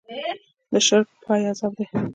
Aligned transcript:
د 0.71 0.73
شرک 0.87 1.07
پای 1.23 1.41
عذاب 1.51 1.73
دی. 1.77 1.85